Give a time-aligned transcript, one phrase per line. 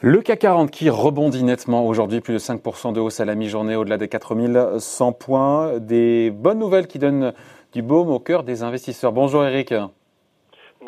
[0.00, 3.74] Le CAC 40 qui rebondit nettement aujourd'hui, plus de 5% de hausse à la mi-journée
[3.74, 5.78] au-delà des 4100 points.
[5.80, 7.32] Des bonnes nouvelles qui donnent
[7.72, 9.12] du baume au cœur des investisseurs.
[9.12, 9.74] Bonjour Eric.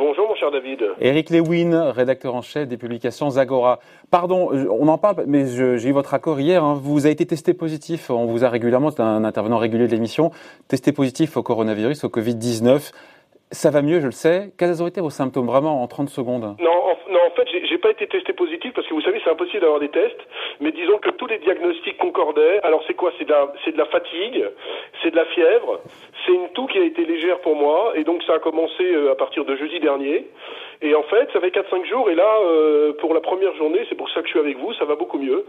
[0.00, 0.82] Bonjour mon cher David.
[0.98, 3.80] Eric Lewin, rédacteur en chef des publications Zagora.
[4.10, 6.64] Pardon, on en parle, mais j'ai eu votre accord hier.
[6.64, 6.80] Hein.
[6.82, 8.08] Vous avez été testé positif.
[8.08, 10.30] On vous a régulièrement, c'est un intervenant régulier de l'émission,
[10.68, 12.92] testé positif au coronavirus, au Covid-19.
[13.50, 14.52] Ça va mieux, je le sais.
[14.56, 16.56] Quels ont été vos symptômes vraiment en 30 secondes?
[16.58, 19.30] Non, en, non, en fait, j'ai pas été testé positif parce que vous savez, c'est
[19.30, 20.20] impossible d'avoir des tests.
[20.60, 22.60] Mais disons que tous les diagnostics concordaient.
[22.62, 23.12] Alors c'est quoi?
[23.18, 23.32] C'est de,
[23.76, 24.44] la, fatigue,
[25.02, 25.80] c'est de la fièvre,
[26.24, 29.12] c'est une toux qui a été légère pour moi et donc ça a commencé euh,
[29.12, 30.26] à partir de jeudi dernier.
[30.82, 33.94] Et en fait, ça fait 4-5 jours et là, euh, pour la première journée, c'est
[33.94, 35.44] pour ça que je suis avec vous, ça va beaucoup mieux.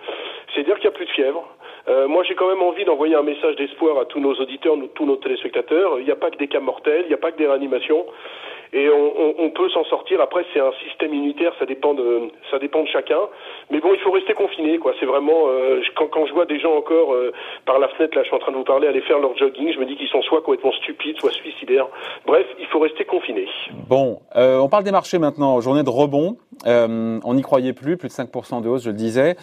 [0.53, 1.47] C'est-à-dire qu'il n'y a plus de fièvre.
[1.87, 5.05] Euh, moi, j'ai quand même envie d'envoyer un message d'espoir à tous nos auditeurs, tous
[5.05, 5.99] nos téléspectateurs.
[5.99, 8.05] Il n'y a pas que des cas mortels, il n'y a pas que des réanimations
[8.73, 10.21] et on, on, peut s'en sortir.
[10.21, 13.19] Après, c'est un système immunitaire, ça dépend de ça dépend de chacun.
[13.69, 14.93] Mais bon, il faut rester confiné, quoi.
[14.99, 17.33] C'est vraiment euh, quand, quand je vois des gens encore euh,
[17.65, 19.73] par la fenêtre, là, je suis en train de vous parler, aller faire leur jogging,
[19.73, 21.87] je me dis qu'ils sont soit complètement stupides, soit suicidaires.
[22.25, 23.45] Bref, il faut rester confiné.
[23.89, 25.59] Bon, euh, on parle des marchés maintenant.
[25.59, 29.35] Journée de rebond, on n'y croyait plus, plus de 5% de hausse, je le disais.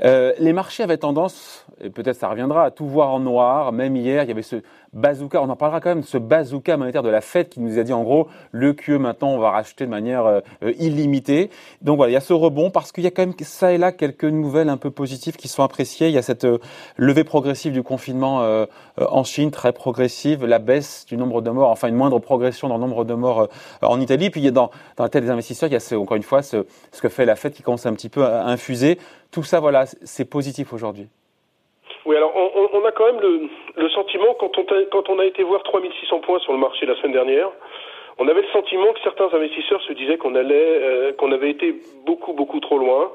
[0.00, 3.72] Les marchés avaient tendance, et peut-être ça reviendra, à tout voir en noir.
[3.72, 4.56] Même hier, il y avait ce
[4.96, 7.82] bazooka, on en parlera quand même, ce bazooka monétaire de la Fed qui nous a
[7.82, 10.40] dit en gros, le QE maintenant on va racheter de manière euh,
[10.78, 11.50] illimitée.
[11.82, 13.78] Donc voilà, il y a ce rebond parce qu'il y a quand même ça et
[13.78, 16.08] là quelques nouvelles un peu positives qui sont appréciées.
[16.08, 16.58] Il y a cette euh,
[16.96, 18.66] levée progressive du confinement euh,
[18.96, 22.76] en Chine, très progressive, la baisse du nombre de morts, enfin une moindre progression dans
[22.76, 23.48] le nombre de morts
[23.82, 24.30] en Italie.
[24.30, 26.22] Puis il y a dans, dans la tête des investisseurs, il y a encore une
[26.22, 28.98] fois ce, ce que fait la Fed qui commence un petit peu à infuser.
[29.32, 31.08] Tout ça, voilà, c'est positif aujourd'hui.
[32.04, 35.42] Oui, alors on, a quand même le, sentiment, quand on, a, quand on a été
[35.42, 37.50] voir 3600 points sur le marché la semaine dernière,
[38.18, 41.74] on avait le sentiment que certains investisseurs se disaient qu'on allait, euh, qu'on avait été
[42.06, 43.10] beaucoup, beaucoup trop loin.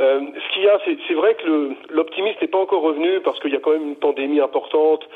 [0.00, 3.52] Euh, ce qu'il y a, c'est vrai que l'optimisme n'est pas encore revenu parce qu'il
[3.52, 5.06] y a quand même une pandémie importante.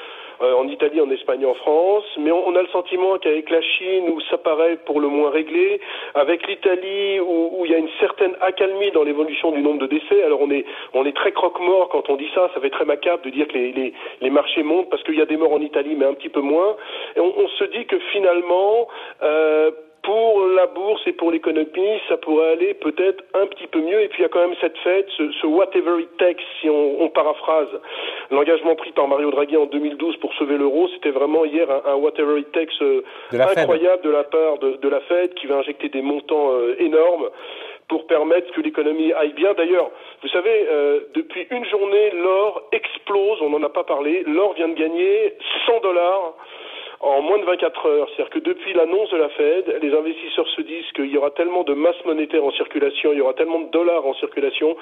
[0.40, 4.10] Euh, en Italie, en Espagne, en France, mais on, a le sentiment qu'avec la Chine,
[4.10, 5.80] où ça paraît pour le moins réglé,
[6.14, 10.22] avec l'Italie, où, il y a une certaine accalmie dans l'évolution du nombre de décès,
[10.24, 13.22] alors on est, on est très croque-mort quand on dit ça, ça fait très macabre
[13.22, 15.60] de dire que les, les, les marchés montent parce qu'il y a des morts en
[15.60, 16.76] Italie, mais un petit peu moins,
[17.16, 18.88] et on, on se dit que finalement,
[19.22, 19.70] euh,
[20.04, 24.02] pour la bourse et pour l'économie, ça pourrait aller peut-être un petit peu mieux.
[24.02, 26.68] Et puis il y a quand même cette fête, ce, ce whatever it takes, si
[26.68, 27.68] on, on paraphrase
[28.30, 30.88] l'engagement pris par Mario Draghi en 2012 pour sauver l'euro.
[30.94, 34.88] C'était vraiment hier un, un, whatever it takes euh, incroyable de la part de, de,
[34.88, 37.30] la Fed qui va injecter des montants euh, énormes
[37.88, 39.54] pour permettre que l'économie aille bien.
[39.54, 39.90] D'ailleurs,
[40.22, 44.68] vous savez, euh, depuis une journée, l'or explose, on n'en a pas parlé, l'or vient
[44.68, 45.34] de gagner
[45.66, 46.34] 100 dollars
[47.04, 48.08] en moins de 24 heures.
[48.08, 51.62] C'est-à-dire que depuis l'annonce de la Fed, les investisseurs se disent qu'il y aura tellement
[51.62, 54.76] de masse monétaire en circulation, il y aura tellement de dollars en circulation,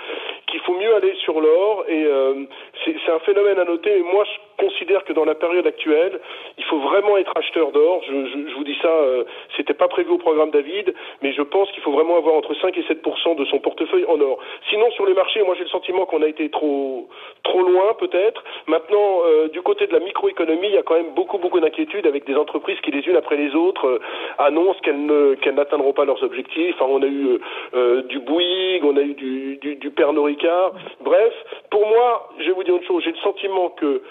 [0.46, 1.84] qu'il faut mieux aller sur l'or.
[1.88, 2.44] Et euh,
[2.84, 3.98] c'est un phénomène à noter.
[3.98, 6.20] Et moi, je considère que dans la période actuelle,
[6.58, 8.02] il faut vraiment être acheteur d'or.
[8.06, 9.24] Je, vous dis ça, euh,
[9.56, 12.76] c'était pas prévu au programme David, mais je pense qu'il faut vraiment avoir entre 5
[12.78, 13.02] et 7
[13.36, 14.38] de son portefeuille en or.
[14.70, 17.08] Sinon, sur les marchés, moi j'ai le sentiment qu'on a été trop
[17.42, 18.42] trop loin peut-être.
[18.66, 22.06] Maintenant, euh, du côté de la microéconomie, il y a quand même beaucoup beaucoup d'inquiétudes
[22.06, 24.00] avec des entreprises qui les unes après les autres euh,
[24.38, 26.74] annoncent qu'elles n'atteindront pas leurs objectifs.
[26.78, 27.38] Enfin, on a eu
[27.74, 30.72] euh, du Bouygues, on a eu du, du, du Pernod Ricard.
[31.00, 31.32] Bref,
[31.70, 34.02] pour moi, je vais vous dire une chose, j'ai le sentiment que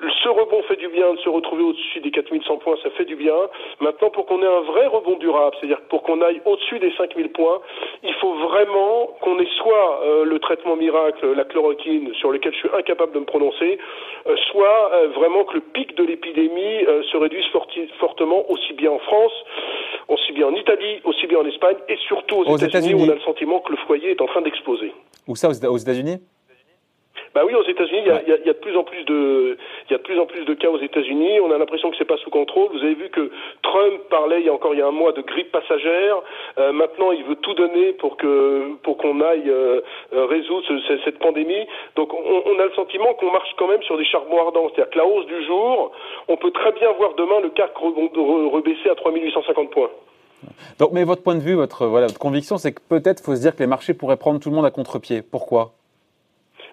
[0.00, 3.16] ce rebond fait du bien de se retrouver au-dessus des 4100 points, ça fait du
[3.16, 3.34] bien.
[3.80, 7.30] Maintenant, pour qu'on ait un vrai rebond durable, c'est-à-dire pour qu'on aille au-dessus des 5000
[7.30, 7.60] points,
[8.02, 12.58] il faut vraiment qu'on ait soit euh, le traitement miracle, la chloroquine, sur lequel je
[12.58, 13.78] suis incapable de me prononcer,
[14.26, 17.46] euh, soit euh, vraiment que le pic de l'épidémie se réduise
[17.98, 19.32] fortement, aussi bien en France,
[20.08, 23.10] aussi bien en Italie, aussi bien en Espagne, et surtout aux, aux États-Unis, où on
[23.10, 24.92] a le sentiment que le foyer est en train d'exploser.
[25.26, 26.18] Où ça, aux États-Unis?
[27.36, 28.74] Bah oui, aux États-Unis, il y, a, il, y a, il y a, de plus
[28.78, 29.58] en plus de,
[29.90, 31.38] il y a de plus en plus de cas aux États-Unis.
[31.40, 32.70] On a l'impression que c'est pas sous contrôle.
[32.72, 33.30] Vous avez vu que
[33.62, 36.16] Trump parlait il y a encore il y a un mois de grippe passagère.
[36.56, 39.82] Euh, maintenant, il veut tout donner pour que pour qu'on aille euh,
[40.14, 41.66] résoudre ce, cette pandémie.
[41.94, 44.70] Donc, on, on, a le sentiment qu'on marche quand même sur des charbons ardents.
[44.74, 45.92] C'est-à-dire que la hausse du jour,
[46.28, 49.90] on peut très bien voir demain le CAC rebaisser à 3850 points.
[50.78, 53.42] Donc, mais votre point de vue, votre voilà, votre conviction, c'est que peut-être faut se
[53.42, 55.20] dire que les marchés pourraient prendre tout le monde à contre-pied.
[55.20, 55.72] Pourquoi?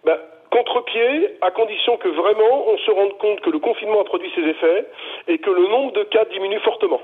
[0.06, 0.18] Ben,
[0.54, 4.42] contre-pied, à condition que vraiment on se rende compte que le confinement a produit ses
[4.42, 4.86] effets
[5.28, 7.02] et que le nombre de cas diminue fortement.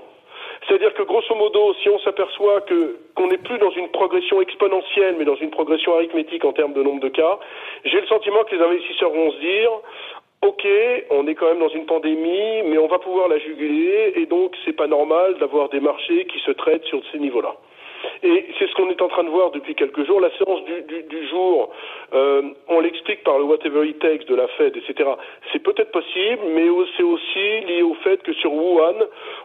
[0.67, 5.15] C'est-à-dire que grosso modo, si on s'aperçoit que qu'on n'est plus dans une progression exponentielle,
[5.17, 7.39] mais dans une progression arithmétique en termes de nombre de cas,
[7.85, 9.71] j'ai le sentiment que les investisseurs vont se dire
[10.41, 10.67] ok,
[11.09, 14.55] on est quand même dans une pandémie, mais on va pouvoir la juguler, et donc
[14.63, 17.55] c'est pas normal d'avoir des marchés qui se traitent sur ces niveaux-là.
[18.23, 20.19] Et c'est ce qu'on est en train de voir depuis quelques jours.
[20.19, 21.71] La séance du, du, du jour,
[22.13, 25.09] euh, on l'explique par le whatever it takes de la Fed, etc.
[25.51, 26.67] C'est peut-être possible, mais
[26.97, 28.95] c'est aussi lié au fait que sur Wuhan,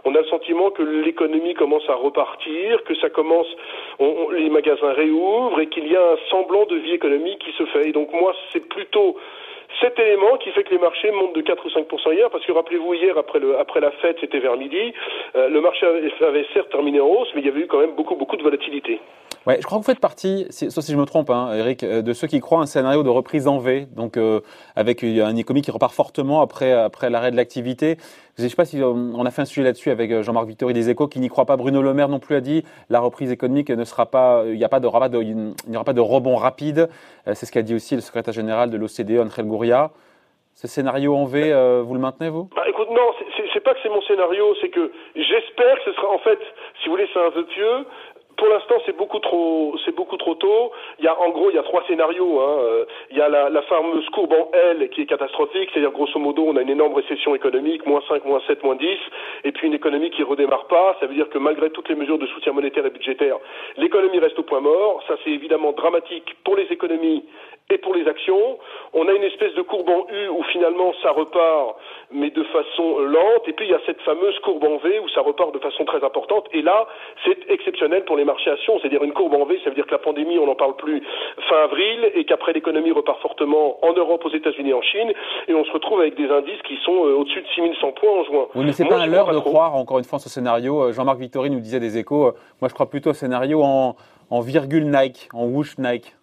[0.05, 3.47] on a le sentiment que l'économie commence à repartir, que ça commence,
[3.99, 7.65] on, les magasins réouvrent et qu'il y a un semblant de vie économique qui se
[7.67, 7.89] fait.
[7.89, 9.17] Et donc moi, c'est plutôt
[9.81, 12.53] cet élément qui fait que les marchés montent de 4 ou 5% hier, parce que
[12.53, 14.93] rappelez-vous, hier, après, après la fête, c'était vers midi,
[15.37, 17.81] euh, le marché avait, avait, certes terminé en hausse, mais il y avait eu quand
[17.81, 19.01] même beaucoup, beaucoup de volatilité.
[19.47, 22.01] Ouais, je crois que vous faites partie, sauf si je me trompe, hein, Eric, euh,
[22.01, 24.41] de ceux qui croient un scénario de reprise en V, donc euh,
[24.75, 27.99] avec une économie qui repart fortement après, après l'arrêt de l'activité.
[28.39, 30.73] Je ne sais pas si on a fait un sujet là-dessus avec euh, Jean-Marc Vittori
[30.73, 31.57] des Échos, qui n'y croit pas.
[31.59, 34.65] Bruno Le Maire non plus a dit la reprise économique ne sera pas, il n'y
[34.65, 34.89] a pas de,
[35.21, 35.37] il
[35.69, 36.89] n'y aura pas de rebond rapide.
[37.27, 39.91] C'est ce qu'a dit aussi le secrétaire général de l'OCDE, Angel Gouria.
[40.55, 41.53] Ce scénario en V,
[41.85, 42.49] vous le maintenez, vous?
[42.57, 43.13] Bah, Écoute, non,
[43.53, 46.39] c'est pas que c'est mon scénario, c'est que j'espère que ce sera, en fait,
[46.81, 47.87] si vous voulez, c'est un vœu pieux
[48.37, 50.73] pour l'instant, c'est beaucoup trop, c'est beaucoup trop tôt.
[50.99, 52.41] Il y a, en gros, il y a trois scénarios.
[52.41, 52.57] Hein.
[52.61, 56.19] Euh, il y a la, la fameuse courbe en L qui est catastrophique, c'est-à-dire grosso
[56.19, 58.87] modo, on a une énorme récession économique, moins 5, moins 7, moins 10,
[59.45, 60.97] et puis une économie qui redémarre pas.
[61.01, 63.37] Ça veut dire que malgré toutes les mesures de soutien monétaire et budgétaire,
[63.77, 65.03] l'économie reste au point mort.
[65.09, 67.25] Ça, c'est évidemment dramatique pour les économies
[67.71, 68.59] et pour les actions.
[68.93, 71.77] On a une espèce de courbe en U où finalement ça repart,
[72.13, 73.49] mais de façon lente.
[73.49, 75.85] Et puis il y a cette fameuse courbe en V où ça repart de façon
[75.85, 76.47] très importante.
[76.53, 76.87] Et là,
[77.25, 78.79] c'est exceptionnel pour les marchés actions.
[78.81, 81.03] C'est-à-dire une courbe en V, ça veut dire que la pandémie, on n'en parle plus
[81.49, 85.13] fin avril et qu'après l'économie repart fortement en Europe, aux États-Unis, en Chine.
[85.49, 88.25] Et on se retrouve avec des indices qui sont euh, au-dessus de 6100 points en
[88.25, 88.47] juin.
[88.55, 90.83] Oui, mais c'est pas à l'heure de croire, encore une fois, ce scénario.
[90.83, 92.27] Euh, Jean-Marc Vittori nous disait des échos.
[92.27, 93.97] Euh, moi, je crois plutôt au scénario en,
[94.31, 96.15] en virgule Nike, en whoosh Nike.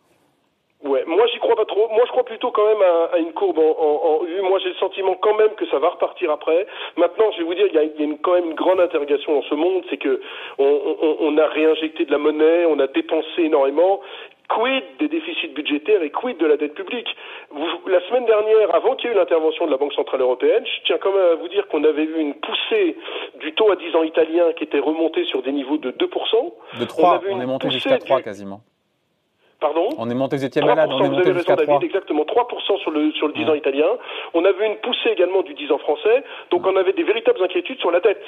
[0.83, 1.89] Ouais, moi j'y crois pas trop.
[1.89, 4.41] Moi je crois plutôt quand même à, à une courbe en, en, en, U.
[4.41, 6.65] Moi j'ai le sentiment quand même que ça va repartir après.
[6.97, 8.55] Maintenant, je vais vous dire, il y a, il y a une, quand même une
[8.55, 10.21] grande interrogation dans ce monde, c'est que
[10.57, 14.01] on, on, on, a réinjecté de la monnaie, on a dépensé énormément.
[14.49, 17.07] Quid des déficits budgétaires et quid de la dette publique?
[17.51, 20.65] Vous, La semaine dernière, avant qu'il y ait eu l'intervention de la Banque Centrale Européenne,
[20.65, 22.97] je tiens quand même à vous dire qu'on avait eu une poussée
[23.39, 25.99] du taux à 10 ans italien qui était remonté sur des niveaux de 2%.
[26.79, 28.61] De 3, on, on est monté jusqu'à 3 quasiment.
[29.61, 31.67] Pardon On est monté, vous étiez malade, on est monté jusqu'à 3.
[31.67, 33.85] David, exactement, 3% sur le, sur le 10 ans italien.
[34.33, 37.43] On a vu une poussée également du 10 ans français, donc on avait des véritables
[37.43, 38.23] inquiétudes sur la dette.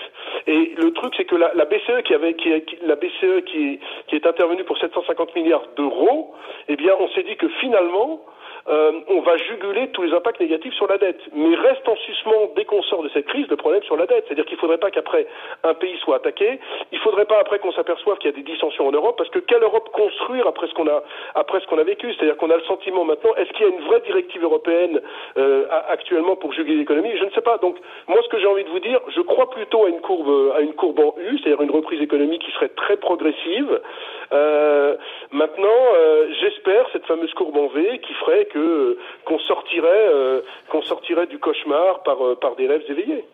[0.45, 2.51] Et le truc, c'est que la, la, BCE qui avait, qui,
[2.85, 6.35] la BCE qui, qui est intervenue pour 750 milliards d'euros,
[6.68, 8.21] eh bien, on s'est dit que finalement,
[8.68, 11.19] euh, on va juguler tous les impacts négatifs sur la dette.
[11.33, 14.24] Mais reste en suspens, dès qu'on sort de cette crise, le problème sur la dette.
[14.25, 15.27] C'est-à-dire qu'il ne faudrait pas qu'après
[15.63, 16.59] un pays soit attaqué,
[16.91, 19.29] il ne faudrait pas après qu'on s'aperçoive qu'il y a des dissensions en Europe, parce
[19.29, 21.03] que quelle Europe construire après ce qu'on a,
[21.36, 23.74] après ce qu'on a vécu C'est-à-dire qu'on a le sentiment maintenant, est-ce qu'il y a
[23.74, 25.02] une vraie directive européenne
[25.38, 27.12] euh, actuellement pour juguler l'économie?
[27.18, 27.58] Je ne sais pas.
[27.58, 27.78] Donc,
[28.08, 30.62] moi, ce que j'ai envie de vous dire, je crois plutôt à une courbe, à
[30.62, 33.81] une courbe en U, c'est-à-dire une reprise économique qui serait très progressive.
[34.31, 34.96] Euh,
[35.31, 40.81] maintenant, euh, j'espère cette fameuse courbe en V qui ferait que qu'on sortirait euh, qu'on
[40.81, 43.25] sortirait du cauchemar par euh, par des rêves éveillés.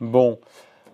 [0.00, 0.38] Bon.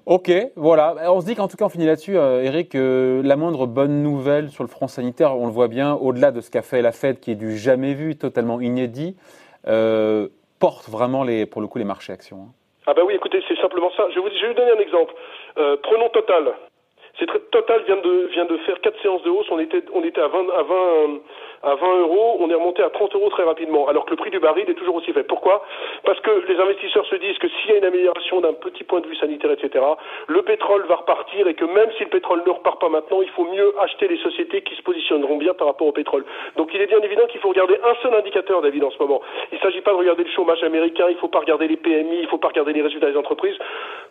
[0.06, 0.94] Ok, voilà.
[1.12, 4.50] On se dit qu'en tout cas, on finit là-dessus, euh, Eric, la moindre bonne nouvelle
[4.50, 7.20] sur le front sanitaire, on le voit bien, au-delà de ce qu'a fait la Fed,
[7.20, 9.16] qui est du jamais vu, totalement inédit,
[9.64, 12.48] porte vraiment, les, pour le coup, les marchés actions.
[12.48, 12.52] Hein.
[12.86, 14.06] Ah bah oui, écoutez, c'est simplement ça.
[14.10, 15.14] Je vais vous, donner un exemple.
[15.82, 16.54] prenons Total.
[17.50, 19.46] Total vient de de faire quatre séances de hausse.
[19.50, 21.20] On était on était à 20 à 20
[21.62, 24.30] à 20 euros, on est remonté à 30 euros très rapidement, alors que le prix
[24.30, 25.26] du baril est toujours aussi faible.
[25.26, 25.62] Pourquoi?
[26.04, 29.00] Parce que les investisseurs se disent que s'il y a une amélioration d'un petit point
[29.00, 29.84] de vue sanitaire, etc.,
[30.26, 33.28] le pétrole va repartir et que même si le pétrole ne repart pas maintenant, il
[33.30, 36.24] faut mieux acheter les sociétés qui se positionneront bien par rapport au pétrole.
[36.56, 39.20] Donc il est bien évident qu'il faut regarder un seul indicateur, David, en ce moment.
[39.52, 41.76] Il ne s'agit pas de regarder le chômage américain, il ne faut pas regarder les
[41.76, 43.56] PMI, il ne faut pas regarder les résultats des entreprises.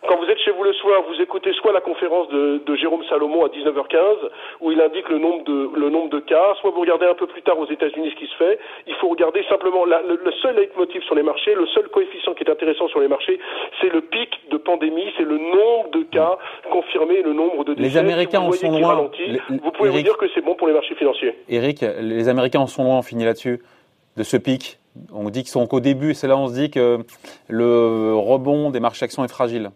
[0.06, 3.02] Quand vous êtes chez vous le soir, vous écoutez soit la conférence de, de Jérôme
[3.08, 4.16] Salomon à 19h15,
[4.60, 7.26] où il indique le nombre de, le nombre de cas, soit vous regardez un peu
[7.26, 8.58] plus tard aux États-Unis ce qui se fait.
[8.86, 12.34] Il faut regarder simplement la, le, le, seul leitmotiv sur les marchés, le seul coefficient
[12.34, 13.38] qui est intéressant sur les marchés,
[13.80, 16.38] c'est le pic de pandémie, c'est le nombre de cas
[16.70, 17.88] confirmés, le nombre de décès.
[17.88, 18.94] Les Américains en sont loin.
[18.94, 21.34] Ralentit, vous pouvez Eric, vous dire que c'est bon pour les marchés financiers.
[21.48, 23.60] Eric, les Américains en sont loin, on finit là-dessus,
[24.16, 24.78] de ce pic.
[25.12, 26.98] On dit qu'ils sont qu'au début, c'est là où on se dit que
[27.48, 29.70] le rebond des marchés actions est fragile.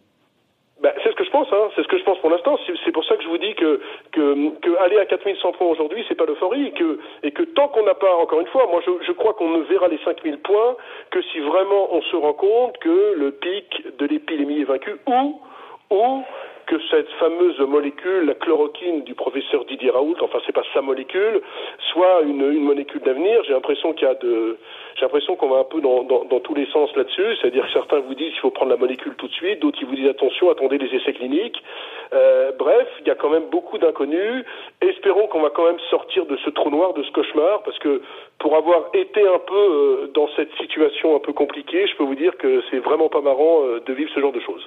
[0.83, 1.71] Ben, c'est ce que je pense, hein.
[1.75, 2.59] c'est ce que je pense pour l'instant.
[2.83, 6.03] C'est pour ça que je vous dis que, que, que aller à 4100 points aujourd'hui,
[6.09, 8.81] c'est pas l'euphorie, et que, et que tant qu'on n'a pas, encore une fois, moi
[8.87, 10.75] je, je crois qu'on ne verra les 5000 points
[11.11, 15.39] que si vraiment on se rend compte que le pic de l'épidémie est vaincu ou,
[15.91, 16.23] ou
[16.67, 21.41] que cette fameuse molécule, la chloroquine du professeur Didier Raoult, enfin c'est pas sa molécule,
[21.93, 23.43] soit une, une molécule d'avenir.
[23.45, 24.59] J'ai l'impression qu'il y a de,
[24.97, 27.37] j'ai l'impression qu'on va un peu dans, dans, dans tous les sens là-dessus.
[27.37, 29.85] C'est-à-dire que certains vous disent qu'il faut prendre la molécule tout de suite, d'autres qui
[29.85, 31.63] vous disent attention, attendez les essais cliniques.
[32.13, 34.45] Euh, bref, il y a quand même beaucoup d'inconnus.
[34.81, 38.03] Espérons qu'on va quand même sortir de ce trou noir, de ce cauchemar, parce que
[38.39, 42.15] pour avoir été un peu euh, dans cette situation un peu compliquée, je peux vous
[42.15, 44.63] dire que c'est vraiment pas marrant euh, de vivre ce genre de choses.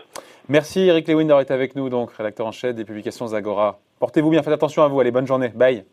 [0.50, 3.80] Merci Eric Lewin d'avoir été avec nous, donc rédacteur en chef des publications Zagora.
[4.00, 5.84] Portez-vous bien, faites attention à vous, allez, bonne journée, bye.